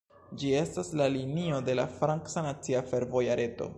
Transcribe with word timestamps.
Ĝi 0.43 0.53
estas 0.61 0.87
la 1.01 1.09
linio 1.15 1.59
de 1.67 1.75
la 1.81 1.85
franca 1.99 2.45
nacia 2.49 2.83
fervoja 2.95 3.37
reto. 3.43 3.69